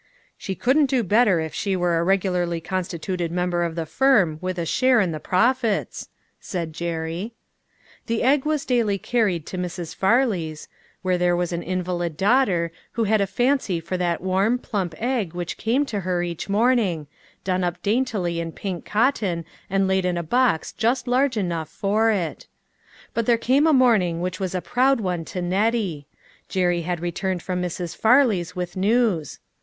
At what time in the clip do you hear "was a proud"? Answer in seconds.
24.39-24.99